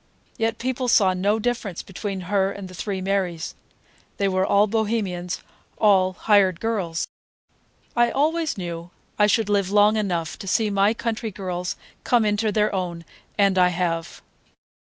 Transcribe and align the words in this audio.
Yet 0.35 0.57
people 0.57 0.87
saw 0.87 1.13
no 1.13 1.37
difference 1.37 1.83
between 1.83 2.21
her 2.21 2.51
and 2.51 2.67
the 2.67 2.73
three 2.73 3.01
Marys; 3.01 3.53
they 4.17 4.27
were 4.27 4.43
all 4.43 4.65
Bohemians, 4.65 5.43
all 5.77 6.13
"hired 6.13 6.59
girls." 6.59 7.07
I 7.95 8.09
always 8.09 8.57
knew 8.57 8.89
I 9.19 9.27
should 9.27 9.47
live 9.47 9.69
long 9.69 9.97
enough 9.97 10.39
to 10.39 10.47
see 10.47 10.71
my 10.71 10.95
country 10.95 11.29
girls 11.29 11.75
come 12.03 12.25
into 12.25 12.51
their 12.51 12.73
own, 12.73 13.05
and 13.37 13.59
I 13.59 13.67
have. 13.67 14.23